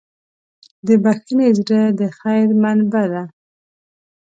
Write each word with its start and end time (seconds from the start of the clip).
د 0.85 0.87
بښنې 1.03 1.47
زړه 1.59 1.81
د 1.99 2.01
خیر 2.17 2.47
منبع 2.61 3.05
ده. 3.13 3.23